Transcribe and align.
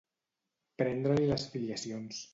Prendre-li 0.83 1.29
les 1.33 1.45
filiacions. 1.53 2.27